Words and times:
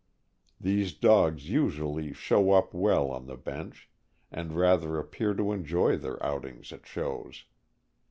These 0.59 0.95
dogs 0.95 1.47
usually 1.47 2.07
c' 2.07 2.13
show 2.15 2.53
up" 2.53 2.73
well 2.73 3.11
on 3.11 3.27
the 3.27 3.37
bench, 3.37 3.87
and 4.31 4.51
rather 4.57 4.97
appear 4.97 5.35
to 5.35 5.51
enjoy 5.51 5.95
their 5.95 6.17
outings 6.25 6.73
at 6.73 6.87
shows. 6.87 7.45